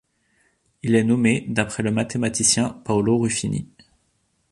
Il 0.81 0.95
est 0.95 1.03
nommé 1.03 1.45
d'après 1.47 1.83
le 1.83 1.91
mathématicien 1.91 2.69
Paolo 2.85 3.19
Ruffini. 3.19 3.69